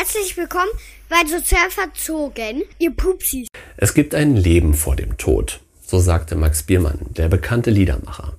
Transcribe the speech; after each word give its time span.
Herzlich 0.00 0.34
willkommen 0.38 0.70
bei 1.10 1.28
Sozial 1.28 1.68
Verzogen, 1.68 2.62
ihr 2.78 2.90
Pupsis. 2.90 3.48
Es 3.76 3.92
gibt 3.92 4.14
ein 4.14 4.34
Leben 4.34 4.72
vor 4.72 4.96
dem 4.96 5.18
Tod, 5.18 5.60
so 5.84 5.98
sagte 5.98 6.36
Max 6.36 6.62
Biermann, 6.62 7.00
der 7.10 7.28
bekannte 7.28 7.70
Liedermacher. 7.70 8.32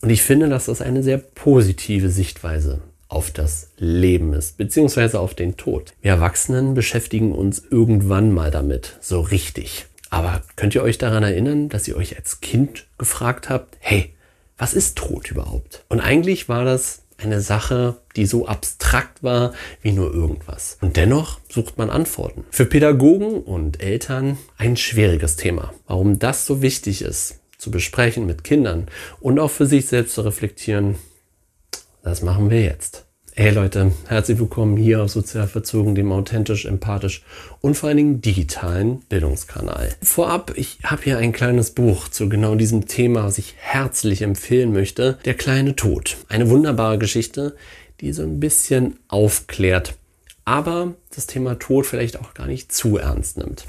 Und 0.00 0.08
ich 0.08 0.22
finde, 0.22 0.48
dass 0.48 0.64
das 0.64 0.80
eine 0.80 1.02
sehr 1.02 1.18
positive 1.18 2.08
Sichtweise 2.08 2.80
auf 3.08 3.30
das 3.30 3.68
Leben 3.76 4.32
ist, 4.32 4.56
beziehungsweise 4.56 5.20
auf 5.20 5.34
den 5.34 5.58
Tod. 5.58 5.92
Wir 6.00 6.12
Erwachsenen 6.12 6.72
beschäftigen 6.72 7.32
uns 7.32 7.62
irgendwann 7.70 8.32
mal 8.32 8.50
damit, 8.50 8.96
so 9.02 9.20
richtig. 9.20 9.84
Aber 10.08 10.40
könnt 10.56 10.74
ihr 10.74 10.82
euch 10.82 10.96
daran 10.96 11.24
erinnern, 11.24 11.68
dass 11.68 11.86
ihr 11.86 11.96
euch 11.98 12.16
als 12.16 12.40
Kind 12.40 12.86
gefragt 12.96 13.50
habt, 13.50 13.76
hey, 13.80 14.14
was 14.56 14.72
ist 14.72 14.96
Tod 14.96 15.30
überhaupt? 15.30 15.84
Und 15.90 16.00
eigentlich 16.00 16.48
war 16.48 16.64
das 16.64 17.01
eine 17.24 17.40
Sache, 17.40 17.96
die 18.16 18.26
so 18.26 18.46
abstrakt 18.46 19.22
war 19.22 19.52
wie 19.80 19.92
nur 19.92 20.12
irgendwas. 20.12 20.78
Und 20.80 20.96
dennoch 20.96 21.40
sucht 21.48 21.78
man 21.78 21.90
Antworten. 21.90 22.44
Für 22.50 22.66
Pädagogen 22.66 23.42
und 23.42 23.82
Eltern 23.82 24.38
ein 24.58 24.76
schwieriges 24.76 25.36
Thema. 25.36 25.72
Warum 25.86 26.18
das 26.18 26.46
so 26.46 26.62
wichtig 26.62 27.02
ist, 27.02 27.40
zu 27.58 27.70
besprechen 27.70 28.26
mit 28.26 28.44
Kindern 28.44 28.88
und 29.20 29.38
auch 29.38 29.50
für 29.50 29.66
sich 29.66 29.86
selbst 29.86 30.14
zu 30.14 30.22
reflektieren, 30.22 30.96
das 32.02 32.22
machen 32.22 32.50
wir 32.50 32.62
jetzt. 32.62 33.01
Hey 33.34 33.48
Leute, 33.48 33.92
herzlich 34.08 34.38
willkommen 34.38 34.76
hier 34.76 35.02
auf 35.02 35.10
Sozial 35.10 35.48
Verzogen, 35.48 35.94
dem 35.94 36.12
authentisch, 36.12 36.66
empathisch 36.66 37.22
und 37.62 37.76
vor 37.76 37.88
allen 37.88 37.96
Dingen 37.96 38.20
digitalen 38.20 39.00
Bildungskanal. 39.08 39.88
Vorab, 40.02 40.52
ich 40.54 40.80
habe 40.84 41.04
hier 41.04 41.16
ein 41.16 41.32
kleines 41.32 41.70
Buch 41.70 42.08
zu 42.08 42.28
genau 42.28 42.56
diesem 42.56 42.86
Thema, 42.88 43.24
was 43.24 43.38
ich 43.38 43.54
herzlich 43.56 44.20
empfehlen 44.20 44.74
möchte. 44.74 45.18
Der 45.24 45.32
kleine 45.32 45.76
Tod. 45.76 46.18
Eine 46.28 46.50
wunderbare 46.50 46.98
Geschichte, 46.98 47.56
die 48.02 48.12
so 48.12 48.22
ein 48.22 48.38
bisschen 48.38 48.98
aufklärt, 49.08 49.94
aber 50.44 50.92
das 51.14 51.26
Thema 51.26 51.58
Tod 51.58 51.86
vielleicht 51.86 52.20
auch 52.20 52.34
gar 52.34 52.46
nicht 52.46 52.70
zu 52.70 52.98
ernst 52.98 53.38
nimmt. 53.38 53.64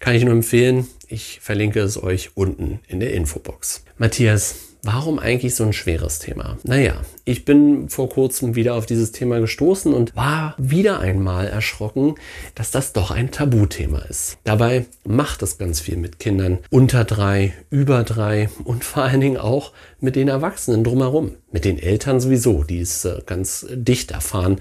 Kann 0.00 0.14
ich 0.14 0.24
nur 0.24 0.34
empfehlen. 0.34 0.86
Ich 1.08 1.40
verlinke 1.40 1.80
es 1.80 2.02
euch 2.02 2.32
unten 2.34 2.80
in 2.86 3.00
der 3.00 3.14
Infobox. 3.14 3.82
Matthias, 3.96 4.56
Warum 4.82 5.18
eigentlich 5.18 5.54
so 5.54 5.64
ein 5.64 5.74
schweres 5.74 6.20
Thema? 6.20 6.56
Naja, 6.62 7.02
ich 7.26 7.44
bin 7.44 7.90
vor 7.90 8.08
kurzem 8.08 8.54
wieder 8.54 8.74
auf 8.74 8.86
dieses 8.86 9.12
Thema 9.12 9.38
gestoßen 9.38 9.92
und 9.92 10.16
war 10.16 10.54
wieder 10.56 11.00
einmal 11.00 11.46
erschrocken, 11.48 12.14
dass 12.54 12.70
das 12.70 12.94
doch 12.94 13.10
ein 13.10 13.30
Tabuthema 13.30 13.98
ist. 14.00 14.38
Dabei 14.44 14.86
macht 15.04 15.42
es 15.42 15.58
ganz 15.58 15.80
viel 15.80 15.98
mit 15.98 16.18
Kindern 16.18 16.58
unter 16.70 17.04
drei, 17.04 17.52
über 17.68 18.04
drei 18.04 18.48
und 18.64 18.82
vor 18.82 19.02
allen 19.02 19.20
Dingen 19.20 19.36
auch 19.36 19.72
mit 20.00 20.16
den 20.16 20.28
Erwachsenen 20.28 20.82
drumherum. 20.82 21.32
Mit 21.52 21.66
den 21.66 21.78
Eltern 21.78 22.18
sowieso, 22.18 22.64
die 22.64 22.80
es 22.80 23.04
äh, 23.04 23.20
ganz 23.26 23.66
dicht 23.70 24.12
erfahren, 24.12 24.60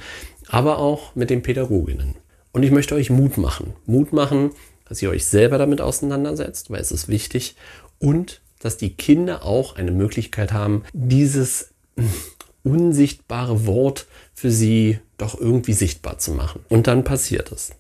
aber 0.50 0.80
auch 0.80 1.16
mit 1.16 1.30
den 1.30 1.44
Pädagoginnen. 1.44 2.16
Und 2.52 2.64
ich 2.64 2.72
möchte 2.72 2.96
euch 2.96 3.10
Mut 3.10 3.38
machen. 3.38 3.74
Mut 3.86 4.12
machen, 4.12 4.52
dass 4.90 5.02
ihr 5.02 5.12
euch 5.12 5.26
selber 5.28 5.58
damit 5.58 5.80
auseinandersetzt, 5.80 6.72
weil 6.72 6.82
es 6.82 6.92
ist 6.92 7.08
wichtig 7.08 7.56
und 8.00 8.42
dass 8.60 8.78
die 8.78 8.94
Kinder 8.94 9.44
auch 9.44 9.76
eine 9.76 9.92
Möglichkeit 9.92 10.54
haben, 10.54 10.84
dieses 10.94 11.72
unsichtbare 12.64 13.66
Wort 13.66 14.06
für 14.34 14.52
sie 14.52 15.00
doch 15.18 15.40
irgendwie 15.40 15.74
sichtbar 15.74 16.18
zu 16.18 16.32
machen. 16.32 16.62
Und 16.70 16.88
dann 16.88 17.04
passiert 17.04 17.52
es. 17.52 17.72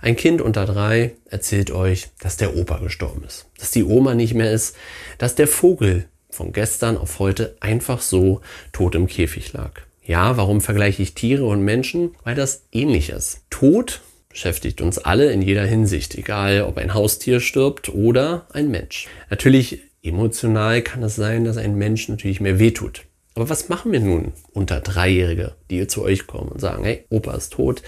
Ein 0.00 0.16
Kind 0.16 0.42
unter 0.42 0.66
drei 0.66 1.14
erzählt 1.30 1.70
euch, 1.70 2.08
dass 2.20 2.36
der 2.36 2.56
Opa 2.56 2.78
gestorben 2.78 3.24
ist, 3.24 3.46
dass 3.58 3.70
die 3.70 3.84
Oma 3.84 4.14
nicht 4.14 4.34
mehr 4.34 4.52
ist, 4.52 4.76
dass 5.16 5.34
der 5.34 5.46
Vogel 5.46 6.06
von 6.28 6.52
gestern 6.52 6.98
auf 6.98 7.20
heute 7.20 7.56
einfach 7.60 8.02
so 8.02 8.40
tot 8.72 8.94
im 8.94 9.06
Käfig 9.06 9.52
lag. 9.52 9.80
Ja, 10.04 10.36
warum 10.36 10.60
vergleiche 10.60 11.02
ich 11.02 11.14
Tiere 11.14 11.46
und 11.46 11.62
Menschen? 11.62 12.14
Weil 12.24 12.34
das 12.34 12.64
ähnlich 12.72 13.08
ist. 13.08 13.42
Tod 13.48 14.02
beschäftigt 14.28 14.82
uns 14.82 14.98
alle 14.98 15.32
in 15.32 15.40
jeder 15.40 15.64
Hinsicht, 15.64 16.16
egal 16.16 16.62
ob 16.62 16.76
ein 16.76 16.92
Haustier 16.92 17.40
stirbt 17.40 17.88
oder 17.88 18.46
ein 18.52 18.70
Mensch. 18.70 19.06
Natürlich 19.30 19.80
Emotional 20.04 20.82
kann 20.82 21.02
es 21.02 21.16
sein, 21.16 21.44
dass 21.44 21.56
ein 21.56 21.76
Mensch 21.76 22.08
natürlich 22.08 22.40
mehr 22.40 22.58
wehtut. 22.58 23.06
Aber 23.34 23.48
was 23.48 23.68
machen 23.68 23.90
wir 23.90 24.00
nun 24.00 24.32
unter 24.52 24.80
Dreijährige, 24.80 25.54
die 25.70 25.86
zu 25.86 26.02
euch 26.02 26.26
kommen 26.26 26.50
und 26.50 26.60
sagen, 26.60 26.84
hey, 26.84 27.04
Opa 27.08 27.34
ist 27.34 27.54
tot, 27.54 27.82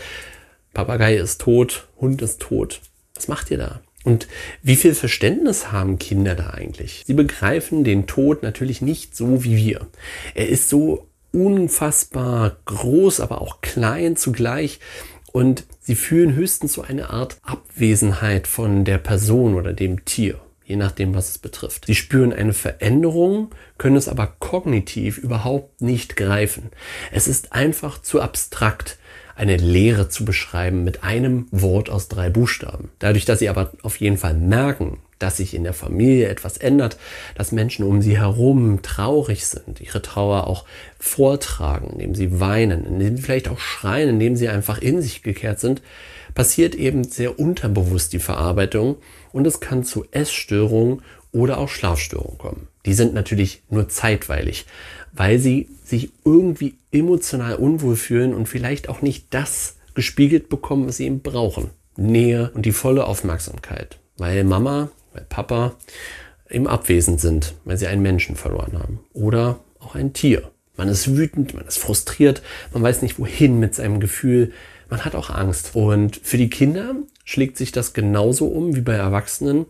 Papagei 0.73 1.17
ist 1.17 1.41
tot, 1.41 1.89
Hund 2.01 2.21
ist 2.23 2.41
tot. 2.41 2.81
Was 3.15 3.29
macht 3.29 3.51
ihr 3.51 3.59
da? 3.59 3.81
Und 4.03 4.29
wie 4.63 4.77
viel 4.77 4.95
Verständnis 4.95 5.73
haben 5.73 5.99
Kinder 5.99 6.35
da 6.35 6.51
eigentlich? 6.51 7.05
Sie 7.07 7.15
begreifen 7.15 7.85
den 7.85 8.07
Tod 8.07 8.43
natürlich 8.43 8.81
nicht 8.81 9.15
so 9.15 9.45
wie 9.45 9.57
wir. 9.57 9.87
Er 10.35 10.49
ist 10.49 10.69
so 10.69 11.09
unfassbar 11.33 12.57
groß, 12.65 13.21
aber 13.21 13.41
auch 13.41 13.61
klein 13.61 14.17
zugleich. 14.17 14.81
Und 15.33 15.65
sie 15.81 15.97
fühlen 15.97 16.35
höchstens 16.35 16.73
so 16.73 16.83
eine 16.83 17.11
Art 17.11 17.39
Abwesenheit 17.43 18.47
von 18.47 18.85
der 18.85 18.99
Person 18.99 19.55
oder 19.55 19.73
dem 19.73 20.05
Tier 20.05 20.41
je 20.67 20.77
nachdem, 20.77 21.15
was 21.15 21.31
es 21.31 21.39
betrifft. 21.39 21.87
Sie 21.87 21.95
spüren 21.95 22.33
eine 22.33 22.53
Veränderung, 22.53 23.51
können 23.79 23.97
es 23.97 24.09
aber 24.09 24.27
kognitiv 24.27 25.17
überhaupt 25.17 25.81
nicht 25.81 26.17
greifen. 26.17 26.71
Es 27.13 27.29
ist 27.29 27.53
einfach 27.53 28.03
zu 28.03 28.21
abstrakt, 28.21 28.99
eine 29.37 29.57
Lehre 29.59 30.09
zu 30.09 30.25
beschreiben 30.25 30.83
mit 30.83 31.05
einem 31.05 31.47
Wort 31.51 31.89
aus 31.89 32.09
drei 32.09 32.31
Buchstaben. 32.31 32.91
Dadurch, 32.99 33.27
dass 33.27 33.39
sie 33.39 33.49
aber 33.49 33.73
auf 33.83 34.01
jeden 34.01 34.17
Fall 34.17 34.35
merken, 34.35 34.99
dass 35.19 35.37
sich 35.37 35.55
in 35.55 35.63
der 35.63 35.73
Familie 35.73 36.29
etwas 36.29 36.57
ändert, 36.57 36.99
dass 37.37 37.53
Menschen 37.53 37.85
um 37.85 38.03
sie 38.03 38.19
herum 38.19 38.81
traurig 38.83 39.47
sind, 39.47 39.81
ihre 39.81 40.03
Trauer 40.03 40.47
auch 40.47 40.65
vortragen, 40.99 41.91
indem 41.93 42.15
sie 42.15 42.41
weinen, 42.41 42.85
indem 42.85 43.17
sie 43.17 43.23
vielleicht 43.23 43.49
auch 43.49 43.61
schreien, 43.61 44.09
indem 44.09 44.37
sie 44.37 44.49
einfach 44.49 44.79
in 44.79 45.01
sich 45.01 45.23
gekehrt 45.23 45.61
sind, 45.61 45.81
passiert 46.37 46.77
eben 46.77 47.03
sehr 47.03 47.41
unterbewusst 47.41 48.13
die 48.13 48.21
Verarbeitung 48.21 48.99
und 49.33 49.47
es 49.47 49.59
kann 49.59 49.83
zu 49.83 50.05
Essstörungen 50.13 51.03
oder 51.33 51.59
auch 51.59 51.69
Schlafstörungen 51.69 52.39
kommen. 52.39 52.69
Die 52.85 52.95
sind 52.95 53.15
natürlich 53.15 53.63
nur 53.69 53.89
zeitweilig, 53.89 54.67
weil 55.13 55.41
sie 55.41 55.69
sich 55.83 56.13
irgendwie 56.25 56.77
emotional 56.93 57.57
unwohl 57.57 57.97
fühlen 57.97 58.35
und 58.35 58.49
vielleicht 58.49 58.89
auch 58.89 59.03
nicht 59.03 59.27
das 59.31 59.77
gespiegelt 59.95 60.49
bekommen, 60.49 60.87
was 60.87 60.99
sie 60.99 61.07
eben 61.07 61.23
brauchen. 61.23 61.71
Nähe 61.97 62.51
und 62.55 62.67
die 62.67 62.73
volle 62.73 63.07
Aufmerksamkeit, 63.07 63.99
weil 64.19 64.45
Mama, 64.45 64.91
weil 65.15 65.25
Papa 65.29 65.75
im 66.49 66.67
Abwesend 66.67 67.19
sind, 67.19 67.55
weil 67.65 67.79
sie 67.79 67.87
einen 67.87 68.03
Menschen 68.03 68.37
verloren 68.37 68.79
haben 68.79 69.01
oder 69.15 69.59
auch 69.81 69.95
ein 69.95 70.13
Tier. 70.13 70.51
Man 70.77 70.89
ist 70.89 71.17
wütend, 71.17 71.55
man 71.55 71.67
ist 71.67 71.79
frustriert, 71.79 72.43
man 72.75 72.83
weiß 72.83 73.01
nicht 73.01 73.19
wohin 73.19 73.59
mit 73.59 73.75
seinem 73.75 74.01
Gefühl, 74.01 74.53
man 74.89 75.05
hat 75.05 75.15
auch 75.15 75.31
Angst. 75.31 75.71
Und 75.75 76.17
für 76.23 76.39
die 76.39 76.51
Kinder 76.51 76.95
schlägt 77.25 77.57
sich 77.57 77.73
das 77.73 77.93
genauso 77.93 78.47
um 78.47 78.77
wie 78.77 78.81
bei 78.81 78.95
Erwachsenen. 78.95 79.67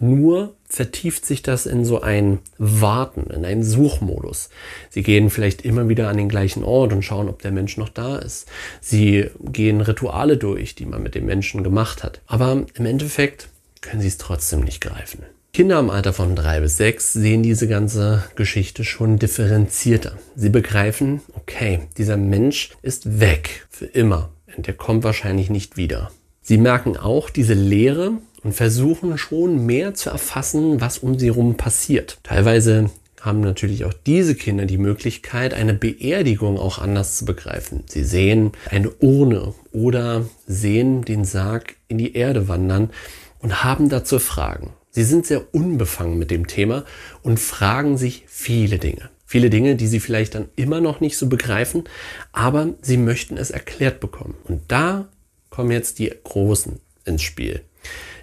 Nur 0.00 0.54
vertieft 0.68 1.24
sich 1.24 1.42
das 1.42 1.66
in 1.66 1.84
so 1.84 2.00
ein 2.00 2.40
Warten, 2.58 3.30
in 3.30 3.44
einen 3.44 3.62
Suchmodus. 3.62 4.48
Sie 4.90 5.02
gehen 5.02 5.30
vielleicht 5.30 5.64
immer 5.64 5.88
wieder 5.88 6.08
an 6.08 6.16
den 6.16 6.28
gleichen 6.28 6.64
Ort 6.64 6.92
und 6.92 7.02
schauen, 7.02 7.28
ob 7.28 7.40
der 7.42 7.52
Mensch 7.52 7.76
noch 7.76 7.88
da 7.88 8.18
ist. 8.18 8.48
Sie 8.80 9.30
gehen 9.40 9.80
Rituale 9.80 10.38
durch, 10.38 10.74
die 10.74 10.86
man 10.86 11.02
mit 11.02 11.14
dem 11.14 11.26
Menschen 11.26 11.62
gemacht 11.62 12.02
hat. 12.02 12.20
Aber 12.26 12.64
im 12.74 12.86
Endeffekt 12.86 13.48
können 13.80 14.02
sie 14.02 14.08
es 14.08 14.18
trotzdem 14.18 14.60
nicht 14.60 14.80
greifen. 14.80 15.22
Kinder 15.52 15.78
im 15.78 15.90
Alter 15.90 16.14
von 16.14 16.34
drei 16.34 16.60
bis 16.60 16.78
sechs 16.78 17.12
sehen 17.12 17.42
diese 17.42 17.68
ganze 17.68 18.24
Geschichte 18.36 18.84
schon 18.84 19.18
differenzierter. 19.18 20.16
Sie 20.34 20.48
begreifen, 20.48 21.20
okay, 21.34 21.80
dieser 21.98 22.16
Mensch 22.16 22.70
ist 22.80 23.20
weg 23.20 23.66
für 23.68 23.84
immer 23.84 24.31
der 24.58 24.74
kommt 24.74 25.04
wahrscheinlich 25.04 25.50
nicht 25.50 25.76
wieder. 25.76 26.10
Sie 26.42 26.58
merken 26.58 26.96
auch 26.96 27.30
diese 27.30 27.54
Leere 27.54 28.12
und 28.42 28.52
versuchen 28.52 29.16
schon 29.18 29.64
mehr 29.64 29.94
zu 29.94 30.10
erfassen, 30.10 30.80
was 30.80 30.98
um 30.98 31.18
sie 31.18 31.26
herum 31.26 31.56
passiert. 31.56 32.18
Teilweise 32.22 32.90
haben 33.20 33.40
natürlich 33.40 33.84
auch 33.84 33.92
diese 33.92 34.34
Kinder 34.34 34.66
die 34.66 34.78
Möglichkeit, 34.78 35.54
eine 35.54 35.74
Beerdigung 35.74 36.58
auch 36.58 36.78
anders 36.78 37.16
zu 37.16 37.24
begreifen. 37.24 37.84
Sie 37.86 38.02
sehen 38.02 38.50
eine 38.68 38.90
Urne 38.90 39.54
oder 39.70 40.26
sehen 40.46 41.02
den 41.02 41.24
Sarg 41.24 41.76
in 41.86 41.98
die 41.98 42.16
Erde 42.16 42.48
wandern 42.48 42.90
und 43.38 43.62
haben 43.62 43.88
dazu 43.88 44.18
Fragen. 44.18 44.70
Sie 44.90 45.04
sind 45.04 45.24
sehr 45.24 45.54
unbefangen 45.54 46.18
mit 46.18 46.32
dem 46.32 46.48
Thema 46.48 46.84
und 47.22 47.38
fragen 47.38 47.96
sich 47.96 48.24
viele 48.26 48.78
Dinge. 48.78 49.08
Viele 49.32 49.48
Dinge, 49.48 49.76
die 49.76 49.86
sie 49.86 49.98
vielleicht 49.98 50.34
dann 50.34 50.50
immer 50.56 50.82
noch 50.82 51.00
nicht 51.00 51.16
so 51.16 51.26
begreifen, 51.26 51.84
aber 52.32 52.74
sie 52.82 52.98
möchten 52.98 53.38
es 53.38 53.50
erklärt 53.50 53.98
bekommen. 53.98 54.34
Und 54.44 54.60
da 54.68 55.08
kommen 55.48 55.70
jetzt 55.70 55.98
die 55.98 56.12
Großen 56.22 56.78
ins 57.06 57.22
Spiel. 57.22 57.62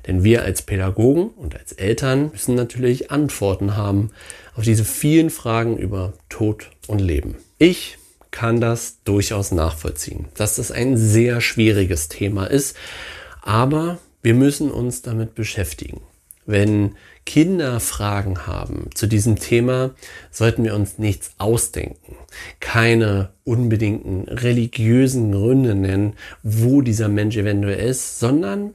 Denn 0.06 0.24
wir 0.24 0.44
als 0.44 0.62
Pädagogen 0.62 1.30
und 1.30 1.58
als 1.58 1.72
Eltern 1.72 2.30
müssen 2.30 2.54
natürlich 2.54 3.10
Antworten 3.10 3.76
haben 3.76 4.12
auf 4.54 4.66
diese 4.66 4.86
vielen 4.86 5.32
Fragen 5.32 5.80
über 5.80 6.14
Tod 6.30 6.70
und 6.86 7.00
Leben. 7.00 7.38
Ich 7.58 7.98
kann 8.30 8.62
das 8.62 9.00
durchaus 9.04 9.52
nachvollziehen, 9.52 10.26
dass 10.36 10.58
das 10.58 10.70
ein 10.70 10.96
sehr 10.96 11.42
schwieriges 11.42 12.08
Thema 12.10 12.46
ist, 12.46 12.78
aber 13.42 13.98
wir 14.22 14.36
müssen 14.36 14.70
uns 14.70 15.02
damit 15.02 15.34
beschäftigen. 15.34 16.02
Wenn 16.46 16.98
Kinder 17.30 17.80
Fragen 17.80 18.48
haben 18.48 18.90
zu 18.96 19.06
diesem 19.06 19.38
Thema, 19.38 19.92
sollten 20.32 20.64
wir 20.64 20.74
uns 20.74 20.98
nichts 20.98 21.30
ausdenken. 21.38 22.16
Keine 22.60 23.30
unbedingten 23.44 24.24
religiösen 24.28 25.32
Gründe 25.32 25.76
nennen, 25.76 26.14
wo 26.42 26.82
dieser 26.82 27.08
Mensch 27.08 27.38
eventuell 27.38 27.88
ist, 27.88 28.18
sondern 28.18 28.74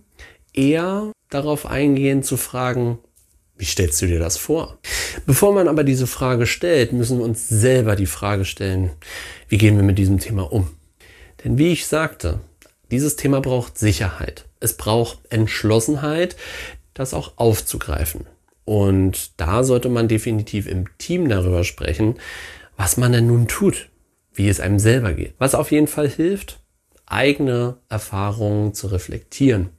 eher 0.53 1.11
darauf 1.31 1.67
eingehen 1.67 2.23
zu 2.23 2.37
fragen, 2.37 3.01
wie 3.59 3.65
stellst 3.65 4.01
du 4.01 4.06
dir 4.06 4.21
das 4.21 4.37
vor? 4.37 4.79
Bevor 5.27 5.53
man 5.53 5.67
aber 5.67 5.83
diese 5.83 6.06
Frage 6.06 6.47
stellt, 6.47 6.93
müssen 6.93 7.19
wir 7.19 7.25
uns 7.25 7.49
selber 7.49 7.97
die 7.97 8.06
Frage 8.06 8.45
stellen, 8.45 8.91
wie 9.49 9.59
gehen 9.59 9.77
wir 9.77 9.83
mit 9.83 9.99
diesem 9.99 10.21
Thema 10.21 10.53
um? 10.53 10.71
Denn 11.43 11.59
wie 11.59 11.73
ich 11.73 11.89
sagte, 11.89 12.39
dieses 12.93 13.17
Thema 13.17 13.41
braucht 13.41 13.79
Sicherheit. 13.79 14.45
Es 14.61 14.77
braucht 14.77 15.19
Entschlossenheit, 15.29 16.37
das 16.95 17.15
auch 17.15 17.33
aufzugreifen. 17.35 18.27
Und 18.65 19.39
da 19.41 19.63
sollte 19.63 19.89
man 19.89 20.09
definitiv 20.09 20.67
im 20.67 20.87
Team 20.99 21.29
darüber 21.29 21.65
sprechen, 21.65 22.15
was 22.77 22.97
man 22.97 23.13
denn 23.13 23.27
nun 23.27 23.47
tut, 23.47 23.91
wie 24.33 24.49
es 24.49 24.61
einem 24.61 24.79
selber 24.79 25.13
geht. 25.13 25.35
Was 25.39 25.55
auf 25.55 25.71
jeden 25.71 25.87
Fall 25.87 26.09
hilft, 26.09 26.61
eigene 27.07 27.77
Erfahrungen 27.89 28.75
zu 28.75 28.89
reflektieren 28.89 29.71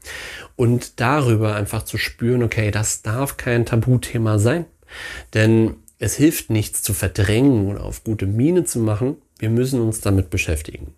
und 0.56 1.00
darüber 1.00 1.56
einfach 1.56 1.84
zu 1.84 1.98
spüren, 1.98 2.44
okay, 2.44 2.72
das 2.72 3.02
darf 3.02 3.38
kein 3.38 3.66
Tabuthema 3.66 4.38
sein, 4.38 4.66
denn 5.34 5.76
es 5.98 6.16
hilft 6.16 6.50
nichts 6.50 6.84
zu 6.84 6.94
verdrängen 6.94 7.68
oder 7.68 7.84
auf 7.84 8.04
gute 8.04 8.28
Miene 8.28 8.66
zu 8.66 8.80
machen. 8.80 9.18
Wir 9.40 9.50
müssen 9.50 9.82
uns 9.82 10.02
damit 10.02 10.30
beschäftigen. 10.30 10.94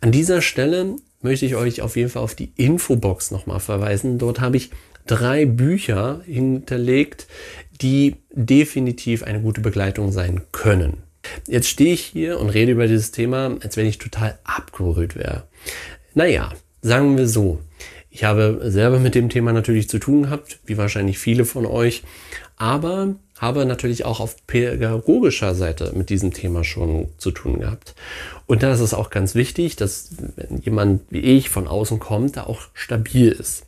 An 0.00 0.12
dieser 0.12 0.42
Stelle 0.42 0.96
möchte 1.22 1.46
ich 1.46 1.56
euch 1.56 1.80
auf 1.80 1.96
jeden 1.96 2.10
Fall 2.10 2.22
auf 2.22 2.34
die 2.34 2.52
Infobox 2.56 3.30
nochmal 3.30 3.60
verweisen. 3.60 4.18
Dort 4.18 4.40
habe 4.40 4.56
ich 4.56 4.70
drei 5.06 5.46
Bücher 5.46 6.20
hinterlegt, 6.26 7.26
die 7.80 8.16
definitiv 8.32 9.22
eine 9.22 9.40
gute 9.40 9.60
Begleitung 9.60 10.12
sein 10.12 10.42
können. 10.52 10.98
Jetzt 11.46 11.68
stehe 11.68 11.92
ich 11.92 12.04
hier 12.04 12.38
und 12.38 12.50
rede 12.50 12.72
über 12.72 12.86
dieses 12.86 13.10
Thema, 13.10 13.56
als 13.60 13.76
wenn 13.76 13.86
ich 13.86 13.98
total 13.98 14.38
abgerührt 14.44 15.16
wäre. 15.16 15.44
Naja, 16.14 16.52
sagen 16.82 17.16
wir 17.16 17.26
so. 17.28 17.60
Ich 18.10 18.24
habe 18.24 18.60
selber 18.64 18.98
mit 18.98 19.14
dem 19.14 19.28
Thema 19.28 19.52
natürlich 19.52 19.88
zu 19.88 19.98
tun 19.98 20.22
gehabt, 20.22 20.60
wie 20.64 20.78
wahrscheinlich 20.78 21.18
viele 21.18 21.44
von 21.44 21.66
euch, 21.66 22.02
aber 22.56 23.16
habe 23.38 23.66
natürlich 23.66 24.04
auch 24.04 24.20
auf 24.20 24.46
pädagogischer 24.46 25.54
Seite 25.54 25.92
mit 25.94 26.10
diesem 26.10 26.32
Thema 26.32 26.64
schon 26.64 27.08
zu 27.18 27.30
tun 27.30 27.60
gehabt. 27.60 27.94
Und 28.46 28.62
da 28.62 28.72
ist 28.72 28.80
es 28.80 28.94
auch 28.94 29.10
ganz 29.10 29.34
wichtig, 29.34 29.76
dass 29.76 30.10
wenn 30.36 30.58
jemand 30.58 31.02
wie 31.10 31.20
ich 31.20 31.50
von 31.50 31.68
außen 31.68 31.98
kommt, 31.98 32.36
da 32.36 32.44
auch 32.44 32.62
stabil 32.72 33.28
ist, 33.28 33.66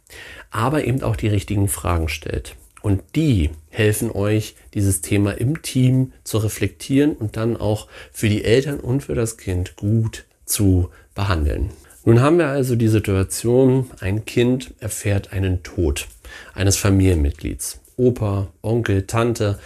aber 0.51 0.85
eben 0.85 1.03
auch 1.03 1.17
die 1.17 1.29
richtigen 1.29 1.69
Fragen 1.69 2.09
stellt. 2.09 2.55
Und 2.81 3.03
die 3.17 3.51
helfen 3.71 4.11
euch, 4.11 4.55
dieses 4.73 5.03
Thema 5.03 5.33
im 5.33 5.63
Team 5.63 6.13
zu 6.25 6.39
reflektieren 6.39 7.15
und 7.15 7.37
dann 7.37 7.57
auch 7.57 7.89
für 8.13 8.29
die 8.29 8.45
Eltern 8.45 8.81
und 8.81 9.03
für 9.03 9.15
das 9.15 9.37
Kind 9.37 9.77
gut 9.77 10.25
zu 10.45 10.89
behandeln. 11.15 11.71
Nun 12.05 12.23
haben 12.23 12.39
wir 12.39 12.47
also 12.47 12.77
die 12.77 12.89
Situation, 12.89 13.91
ein 14.01 14.25
Kind 14.25 14.73
erfährt 14.81 15.33
einen 15.33 15.63
Tod 15.63 16.07
eines 16.55 16.77
Familienmitglieds. 16.79 17.81
Opa, 17.99 18.49
Onkel, 18.63 19.07
Tante, 19.07 19.59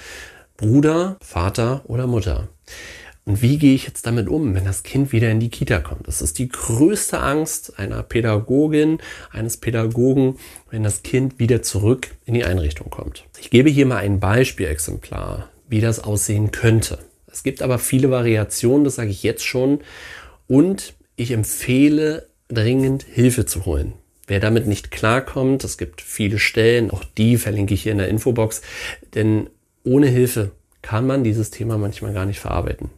Bruder, 0.56 1.16
Vater 1.20 1.82
oder 1.84 2.06
Mutter. 2.06 2.48
Und 3.24 3.40
wie 3.40 3.58
gehe 3.58 3.74
ich 3.74 3.86
jetzt 3.86 4.06
damit 4.06 4.28
um, 4.28 4.54
wenn 4.54 4.64
das 4.64 4.82
Kind 4.82 5.12
wieder 5.12 5.30
in 5.30 5.38
die 5.38 5.50
Kita 5.50 5.78
kommt? 5.78 6.08
Das 6.08 6.22
ist 6.22 6.40
die 6.40 6.48
größte 6.48 7.20
Angst 7.20 7.78
einer 7.78 8.02
Pädagogin, 8.02 8.98
eines 9.30 9.58
Pädagogen, 9.58 10.38
wenn 10.70 10.82
das 10.82 11.04
Kind 11.04 11.38
wieder 11.38 11.62
zurück 11.62 12.08
in 12.24 12.34
die 12.34 12.44
Einrichtung 12.44 12.90
kommt. 12.90 13.24
Ich 13.38 13.50
gebe 13.50 13.70
hier 13.70 13.86
mal 13.86 13.98
ein 13.98 14.18
Beispielexemplar, 14.18 15.48
wie 15.68 15.80
das 15.80 16.02
aussehen 16.02 16.50
könnte. 16.50 16.98
Es 17.30 17.44
gibt 17.44 17.62
aber 17.62 17.78
viele 17.78 18.10
Variationen, 18.10 18.84
das 18.84 18.96
sage 18.96 19.10
ich 19.10 19.22
jetzt 19.22 19.44
schon. 19.44 19.80
Und 20.48 20.94
ich 21.14 21.30
empfehle 21.30 22.26
dringend 22.48 23.04
Hilfe 23.04 23.46
zu 23.46 23.64
holen. 23.66 23.92
Wer 24.26 24.40
damit 24.40 24.66
nicht 24.66 24.90
klarkommt, 24.90 25.64
es 25.64 25.78
gibt 25.78 26.00
viele 26.00 26.38
Stellen, 26.38 26.90
auch 26.90 27.04
die 27.04 27.36
verlinke 27.36 27.74
ich 27.74 27.82
hier 27.82 27.92
in 27.92 27.98
der 27.98 28.08
Infobox, 28.08 28.62
denn 29.14 29.50
ohne 29.84 30.06
Hilfe 30.06 30.52
kann 30.80 31.06
man 31.06 31.24
dieses 31.24 31.50
Thema 31.50 31.78
manchmal 31.78 32.12
gar 32.12 32.26
nicht 32.26 32.40
verarbeiten. 32.40 32.90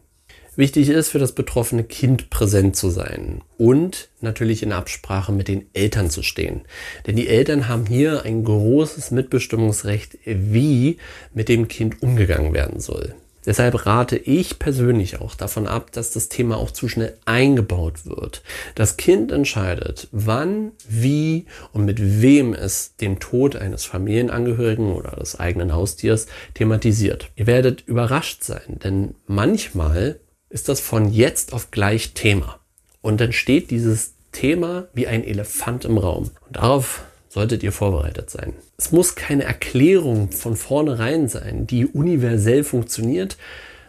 Wichtig 0.57 0.87
ist 0.87 1.09
für 1.09 1.19
das 1.19 1.33
betroffene 1.33 1.83
Kind 1.83 2.29
präsent 2.29 2.77
zu 2.77 2.89
sein 2.89 3.41
und 3.57 4.07
natürlich 4.21 4.63
in 4.63 4.71
Absprache 4.71 5.33
mit 5.33 5.49
den 5.49 5.65
Eltern 5.73 6.09
zu 6.09 6.23
stehen. 6.23 6.61
Denn 7.05 7.17
die 7.17 7.27
Eltern 7.27 7.67
haben 7.67 7.85
hier 7.85 8.23
ein 8.23 8.45
großes 8.45 9.11
Mitbestimmungsrecht, 9.11 10.17
wie 10.23 10.97
mit 11.33 11.49
dem 11.49 11.67
Kind 11.67 12.01
umgegangen 12.01 12.53
werden 12.53 12.79
soll. 12.79 13.15
Deshalb 13.45 13.85
rate 13.85 14.17
ich 14.17 14.59
persönlich 14.59 15.21
auch 15.21 15.35
davon 15.35 15.67
ab, 15.67 15.91
dass 15.91 16.11
das 16.11 16.29
Thema 16.29 16.57
auch 16.57 16.71
zu 16.71 16.87
schnell 16.87 17.17
eingebaut 17.25 18.05
wird. 18.05 18.41
Das 18.75 18.97
Kind 18.97 19.31
entscheidet, 19.31 20.07
wann, 20.11 20.71
wie 20.87 21.45
und 21.71 21.85
mit 21.85 22.21
wem 22.21 22.53
es 22.53 22.95
den 22.95 23.19
Tod 23.19 23.55
eines 23.55 23.85
Familienangehörigen 23.85 24.93
oder 24.93 25.11
des 25.11 25.39
eigenen 25.39 25.73
Haustiers 25.73 26.27
thematisiert. 26.53 27.31
Ihr 27.35 27.47
werdet 27.47 27.81
überrascht 27.87 28.43
sein, 28.43 28.79
denn 28.83 29.15
manchmal 29.27 30.19
ist 30.49 30.69
das 30.69 30.79
von 30.79 31.11
jetzt 31.11 31.53
auf 31.53 31.71
gleich 31.71 32.13
Thema. 32.13 32.59
Und 33.01 33.21
dann 33.21 33.33
steht 33.33 33.71
dieses 33.71 34.13
Thema 34.31 34.87
wie 34.93 35.07
ein 35.07 35.23
Elefant 35.23 35.85
im 35.85 35.97
Raum. 35.97 36.31
Und 36.47 36.55
darauf 36.55 37.03
solltet 37.35 37.63
ihr 37.63 37.73
vorbereitet 37.73 38.29
sein. 38.29 38.53
Es 38.77 38.93
muss 38.93 39.15
keine 39.15 39.43
Erklärung 39.43 40.31
von 40.31 40.55
vornherein 40.55 41.27
sein, 41.27 41.67
die 41.67 41.85
universell 41.85 42.63
funktioniert, 42.63 43.35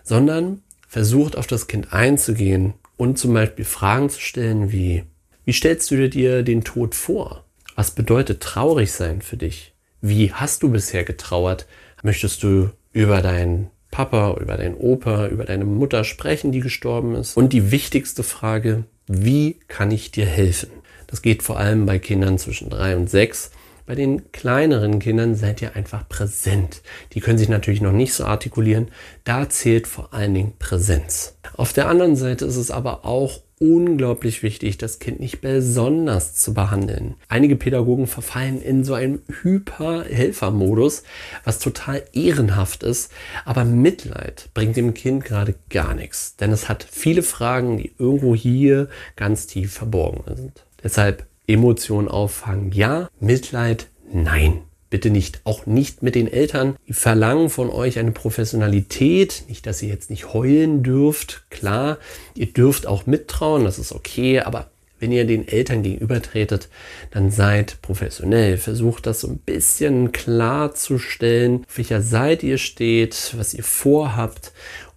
sondern 0.02 0.62
versucht 0.88 1.36
auf 1.36 1.46
das 1.46 1.68
Kind 1.68 1.92
einzugehen 1.92 2.74
und 2.96 3.20
zum 3.20 3.32
Beispiel 3.34 3.64
Fragen 3.64 4.10
zu 4.10 4.20
stellen 4.20 4.72
wie, 4.72 5.04
wie 5.44 5.52
stellst 5.52 5.92
du 5.92 6.08
dir 6.08 6.42
den 6.42 6.64
Tod 6.64 6.96
vor? 6.96 7.44
Was 7.76 7.92
bedeutet 7.92 8.42
traurig 8.42 8.90
sein 8.90 9.22
für 9.22 9.36
dich? 9.36 9.74
Wie 10.00 10.32
hast 10.32 10.64
du 10.64 10.70
bisher 10.70 11.04
getrauert? 11.04 11.66
Möchtest 12.02 12.42
du 12.42 12.70
über 12.92 13.22
deinen 13.22 13.70
Papa, 13.92 14.36
über 14.40 14.56
deinen 14.56 14.74
Opa, 14.74 15.28
über 15.28 15.44
deine 15.44 15.66
Mutter 15.66 16.02
sprechen, 16.02 16.50
die 16.50 16.60
gestorben 16.60 17.14
ist. 17.14 17.36
Und 17.36 17.52
die 17.52 17.70
wichtigste 17.70 18.24
Frage, 18.24 18.86
wie 19.06 19.60
kann 19.68 19.92
ich 19.92 20.10
dir 20.10 20.26
helfen? 20.26 20.70
Das 21.06 21.22
geht 21.22 21.42
vor 21.42 21.58
allem 21.58 21.86
bei 21.86 21.98
Kindern 21.98 22.38
zwischen 22.38 22.70
drei 22.70 22.96
und 22.96 23.08
sechs. 23.08 23.50
Bei 23.86 23.94
den 23.94 24.32
kleineren 24.32 24.98
Kindern 24.98 25.36
seid 25.36 25.62
ihr 25.62 25.76
einfach 25.76 26.08
präsent. 26.08 26.82
Die 27.12 27.20
können 27.20 27.38
sich 27.38 27.48
natürlich 27.48 27.80
noch 27.80 27.92
nicht 27.92 28.14
so 28.14 28.24
artikulieren. 28.24 28.88
Da 29.22 29.48
zählt 29.48 29.86
vor 29.86 30.12
allen 30.12 30.34
Dingen 30.34 30.52
Präsenz. 30.58 31.38
Auf 31.56 31.72
der 31.72 31.88
anderen 31.88 32.16
Seite 32.16 32.44
ist 32.46 32.56
es 32.56 32.72
aber 32.72 33.04
auch 33.04 33.40
unglaublich 33.58 34.42
wichtig, 34.42 34.76
das 34.78 34.98
Kind 34.98 35.20
nicht 35.20 35.40
besonders 35.40 36.34
zu 36.34 36.52
behandeln. 36.52 37.14
Einige 37.28 37.56
Pädagogen 37.56 38.06
verfallen 38.06 38.60
in 38.60 38.84
so 38.84 38.94
einen 38.94 39.22
Hyper-Helfer-Modus, 39.42 41.04
was 41.44 41.58
total 41.58 42.02
ehrenhaft 42.12 42.82
ist, 42.82 43.10
aber 43.44 43.64
Mitleid 43.64 44.50
bringt 44.52 44.76
dem 44.76 44.94
Kind 44.94 45.24
gerade 45.24 45.54
gar 45.70 45.94
nichts, 45.94 46.36
denn 46.36 46.52
es 46.52 46.68
hat 46.68 46.86
viele 46.90 47.22
Fragen, 47.22 47.78
die 47.78 47.94
irgendwo 47.98 48.34
hier 48.34 48.88
ganz 49.16 49.46
tief 49.46 49.72
verborgen 49.72 50.22
sind. 50.36 50.64
Deshalb 50.82 51.26
Emotionen 51.46 52.08
auffangen, 52.08 52.72
ja, 52.72 53.08
Mitleid, 53.20 53.88
nein 54.12 54.62
bitte 54.90 55.10
nicht. 55.10 55.40
Auch 55.44 55.66
nicht 55.66 56.02
mit 56.02 56.14
den 56.14 56.30
Eltern. 56.30 56.76
Die 56.86 56.92
verlangen 56.92 57.50
von 57.50 57.70
euch 57.70 57.98
eine 57.98 58.12
Professionalität. 58.12 59.44
Nicht, 59.48 59.66
dass 59.66 59.82
ihr 59.82 59.88
jetzt 59.88 60.10
nicht 60.10 60.32
heulen 60.32 60.82
dürft. 60.82 61.44
Klar, 61.50 61.98
ihr 62.34 62.52
dürft 62.52 62.86
auch 62.86 63.06
mittrauen, 63.06 63.64
das 63.64 63.78
ist 63.78 63.92
okay, 63.92 64.40
aber 64.40 64.70
wenn 64.98 65.12
ihr 65.12 65.26
den 65.26 65.46
Eltern 65.46 65.82
gegenübertretet, 65.82 66.68
dann 67.10 67.30
seid 67.30 67.82
professionell. 67.82 68.56
Versucht 68.56 69.06
das 69.06 69.20
so 69.20 69.28
ein 69.28 69.38
bisschen 69.38 70.12
klarzustellen, 70.12 71.64
auf 71.68 71.76
welcher 71.76 72.00
Seite 72.00 72.46
ihr 72.46 72.58
steht, 72.58 73.34
was 73.36 73.52
ihr 73.52 73.64
vorhabt 73.64 74.52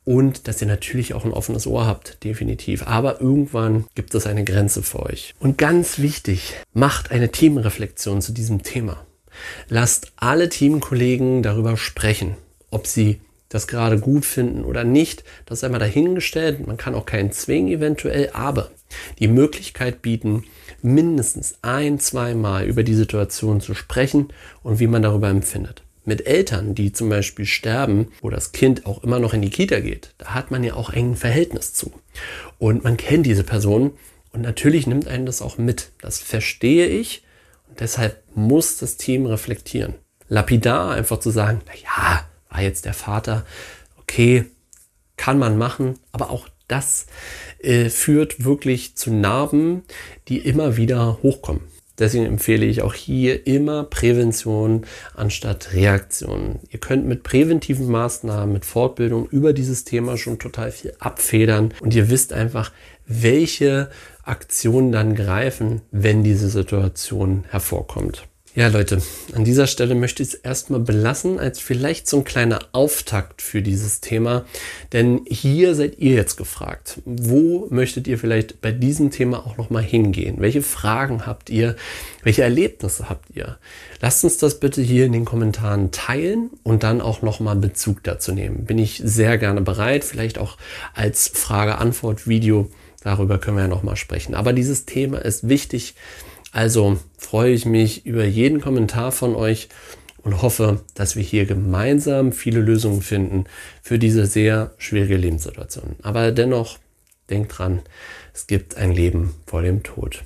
und 0.05 0.47
dass 0.47 0.61
ihr 0.61 0.67
natürlich 0.67 1.13
auch 1.13 1.25
ein 1.25 1.33
offenes 1.33 1.67
Ohr 1.67 1.85
habt, 1.85 2.23
definitiv. 2.23 2.87
Aber 2.87 3.21
irgendwann 3.21 3.85
gibt 3.93 4.15
es 4.15 4.25
eine 4.25 4.43
Grenze 4.43 4.83
für 4.83 5.03
euch. 5.03 5.35
Und 5.39 5.57
ganz 5.57 5.99
wichtig, 5.99 6.55
macht 6.73 7.11
eine 7.11 7.29
Teamreflexion 7.29 8.21
zu 8.21 8.31
diesem 8.31 8.63
Thema. 8.63 9.05
Lasst 9.67 10.11
alle 10.15 10.49
Teamkollegen 10.49 11.43
darüber 11.43 11.77
sprechen, 11.77 12.35
ob 12.71 12.87
sie 12.87 13.19
das 13.49 13.67
gerade 13.67 13.99
gut 13.99 14.25
finden 14.25 14.63
oder 14.63 14.83
nicht. 14.83 15.23
Das 15.45 15.59
ist 15.59 15.63
einmal 15.63 15.79
dahingestellt. 15.79 16.65
Man 16.65 16.77
kann 16.77 16.95
auch 16.95 17.05
keinen 17.05 17.31
zwingen 17.31 17.71
eventuell, 17.71 18.29
aber 18.33 18.69
die 19.19 19.27
Möglichkeit 19.27 20.01
bieten, 20.01 20.45
mindestens 20.81 21.55
ein, 21.61 21.99
zweimal 21.99 22.65
über 22.65 22.83
die 22.83 22.93
Situation 22.93 23.59
zu 23.59 23.73
sprechen 23.73 24.29
und 24.63 24.79
wie 24.79 24.87
man 24.87 25.01
darüber 25.01 25.29
empfindet. 25.29 25.83
Mit 26.05 26.25
Eltern, 26.25 26.73
die 26.73 26.91
zum 26.91 27.09
Beispiel 27.09 27.45
sterben, 27.45 28.07
wo 28.21 28.29
das 28.29 28.51
Kind 28.51 28.85
auch 28.85 29.03
immer 29.03 29.19
noch 29.19 29.33
in 29.33 29.41
die 29.41 29.49
Kita 29.49 29.79
geht, 29.79 30.13
da 30.17 30.33
hat 30.33 30.49
man 30.49 30.63
ja 30.63 30.73
auch 30.75 30.89
ein 30.89 31.15
Verhältnis 31.15 31.73
zu. 31.73 31.91
Und 32.57 32.83
man 32.83 32.97
kennt 32.97 33.25
diese 33.25 33.43
Person 33.43 33.91
und 34.31 34.41
natürlich 34.41 34.87
nimmt 34.87 35.07
einen 35.07 35.25
das 35.25 35.41
auch 35.41 35.57
mit. 35.57 35.89
Das 36.01 36.19
verstehe 36.19 36.87
ich. 36.87 37.23
Deshalb 37.79 38.23
muss 38.35 38.77
das 38.77 38.97
Team 38.97 39.25
reflektieren. 39.25 39.95
lapidar 40.27 40.91
einfach 40.91 41.19
zu 41.19 41.31
sagen, 41.31 41.61
na 41.65 41.73
ja, 41.73 42.23
war 42.49 42.61
jetzt 42.61 42.85
der 42.85 42.93
Vater, 42.93 43.45
okay, 43.97 44.45
kann 45.17 45.39
man 45.39 45.57
machen, 45.57 45.97
aber 46.11 46.29
auch 46.29 46.47
das 46.67 47.07
äh, 47.59 47.89
führt 47.89 48.43
wirklich 48.45 48.95
zu 48.95 49.11
Narben, 49.11 49.83
die 50.27 50.37
immer 50.37 50.77
wieder 50.77 51.19
hochkommen. 51.23 51.63
Deswegen 51.99 52.25
empfehle 52.25 52.65
ich 52.65 52.81
auch 52.81 52.93
hier 52.93 53.45
immer 53.45 53.83
Prävention 53.83 54.85
anstatt 55.15 55.73
Reaktion. 55.73 56.59
Ihr 56.69 56.79
könnt 56.79 57.05
mit 57.05 57.23
präventiven 57.23 57.91
Maßnahmen, 57.91 58.53
mit 58.53 58.65
Fortbildung 58.65 59.27
über 59.27 59.51
dieses 59.51 59.83
Thema 59.83 60.15
schon 60.15 60.39
total 60.39 60.71
viel 60.71 60.93
abfedern 60.99 61.73
und 61.81 61.93
ihr 61.93 62.09
wisst 62.09 62.31
einfach, 62.31 62.71
welche 63.09 63.89
Aktionen 64.23 64.93
dann 64.93 65.15
greifen, 65.15 65.81
wenn 65.91 66.23
diese 66.23 66.49
Situation 66.49 67.43
hervorkommt. 67.49 68.29
Ja, 68.55 68.67
Leute, 68.67 69.01
an 69.35 69.45
dieser 69.45 69.67
Stelle 69.67 69.93
möchte 69.93 70.23
ich 70.23 70.29
es 70.29 70.33
erstmal 70.33 70.79
belassen, 70.79 71.39
als 71.39 71.59
vielleicht 71.59 72.07
so 72.07 72.17
ein 72.17 72.23
kleiner 72.23 72.59
Auftakt 72.71 73.43
für 73.43 73.61
dieses 73.61 74.01
Thema. 74.01 74.43
Denn 74.91 75.21
hier 75.29 75.75
seid 75.75 75.99
ihr 75.99 76.15
jetzt 76.15 76.35
gefragt. 76.35 76.99
Wo 77.05 77.67
möchtet 77.69 78.07
ihr 78.07 78.17
vielleicht 78.17 78.59
bei 78.59 78.71
diesem 78.71 79.11
Thema 79.11 79.45
auch 79.45 79.57
nochmal 79.57 79.83
hingehen? 79.83 80.37
Welche 80.39 80.63
Fragen 80.63 81.27
habt 81.27 81.51
ihr? 81.51 81.75
Welche 82.23 82.41
Erlebnisse 82.41 83.07
habt 83.07 83.29
ihr? 83.35 83.59
Lasst 84.01 84.23
uns 84.23 84.37
das 84.37 84.59
bitte 84.59 84.81
hier 84.81 85.05
in 85.05 85.13
den 85.13 85.25
Kommentaren 85.25 85.91
teilen 85.91 86.49
und 86.63 86.81
dann 86.81 87.01
auch 87.01 87.21
nochmal 87.21 87.55
Bezug 87.55 88.03
dazu 88.03 88.33
nehmen. 88.33 88.65
Bin 88.65 88.79
ich 88.79 88.99
sehr 89.05 89.37
gerne 89.37 89.61
bereit, 89.61 90.03
vielleicht 90.03 90.39
auch 90.39 90.57
als 90.95 91.27
Frage-Antwort-Video. 91.27 92.67
Darüber 93.01 93.37
können 93.37 93.57
wir 93.57 93.63
ja 93.63 93.69
nochmal 93.69 93.95
sprechen. 93.95 94.35
Aber 94.35 94.53
dieses 94.53 94.85
Thema 94.85 95.19
ist 95.19 95.47
wichtig 95.47 95.95
also 96.51 96.99
freue 97.17 97.53
ich 97.53 97.65
mich 97.65 98.05
über 98.05 98.25
jeden 98.25 98.59
Kommentar 98.59 99.11
von 99.11 99.35
euch 99.35 99.69
und 100.23 100.41
hoffe, 100.41 100.81
dass 100.95 101.15
wir 101.15 101.23
hier 101.23 101.45
gemeinsam 101.45 102.31
viele 102.31 102.59
Lösungen 102.59 103.01
finden 103.01 103.45
für 103.81 103.99
diese 103.99 104.25
sehr 104.25 104.71
schwierige 104.77 105.17
Lebenssituation. 105.17 105.95
Aber 106.01 106.31
dennoch, 106.31 106.79
denkt 107.29 107.57
dran, 107.57 107.81
es 108.33 108.47
gibt 108.47 108.77
ein 108.77 108.91
Leben 108.91 109.35
vor 109.45 109.61
dem 109.61 109.83
Tod. 109.83 110.23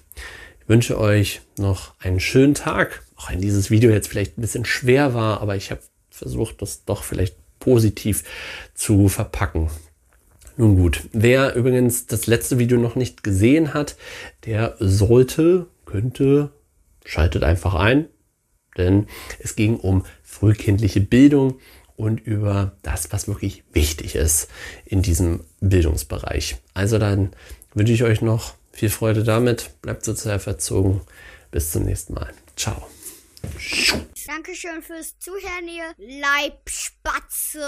Ich 0.62 0.70
wünsche 0.70 0.98
euch 0.98 1.42
noch 1.58 1.94
einen 2.00 2.22
schönen 2.22 2.54
Tag, 2.54 3.04
auch 3.18 3.30
wenn 3.30 3.42
dieses 3.42 3.70
Video 3.70 3.92
jetzt 3.92 4.08
vielleicht 4.08 4.38
ein 4.38 4.42
bisschen 4.42 4.66
schwer 4.66 5.14
war, 5.14 5.42
aber 5.42 5.56
ich 5.58 5.72
habe 5.72 5.82
versucht, 6.10 6.62
das 6.62 6.86
doch 6.86 7.04
vielleicht 7.04 7.36
positiv 7.60 8.24
zu 8.74 9.10
verpacken. 9.10 9.70
Nun 10.56 10.76
gut, 10.78 11.10
wer 11.12 11.56
übrigens 11.56 12.06
das 12.06 12.28
letzte 12.28 12.60
Video 12.60 12.78
noch 12.78 12.96
nicht 12.96 13.24
gesehen 13.24 13.74
hat, 13.74 13.96
der 14.46 14.76
sollte 14.80 15.68
könnte, 15.86 16.52
schaltet 17.06 17.44
einfach 17.44 17.74
ein, 17.74 18.08
denn 18.78 19.08
es 19.40 19.56
ging 19.56 19.78
um 19.78 20.06
frühkindliche 20.24 21.02
Bildung 21.02 21.60
und 21.96 22.20
über 22.20 22.74
das, 22.82 23.12
was 23.12 23.28
wirklich 23.28 23.64
wichtig 23.74 24.16
ist 24.16 24.50
in 24.86 25.02
diesem 25.02 25.44
Bildungsbereich. 25.60 26.58
Also 26.74 26.98
dann 27.00 27.32
wünsche 27.74 27.94
ich 27.94 28.04
euch 28.04 28.22
noch 28.22 28.54
viel 28.72 28.90
Freude 28.90 29.24
damit, 29.24 29.82
bleibt 29.82 30.04
sozial 30.04 30.40
verzogen. 30.40 31.02
Bis 31.52 31.72
zum 31.72 31.84
nächsten 31.84 32.16
Mal. 32.16 32.34
Ciao. 32.56 32.88
Dankeschön 34.26 34.82
fürs 34.82 35.20
Zuhören, 35.20 35.68
ihr 35.68 35.94
Leibspatze. 35.98 37.62